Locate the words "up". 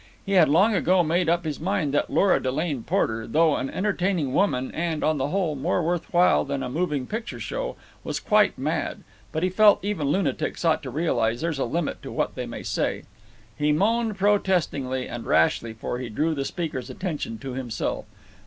1.29-1.45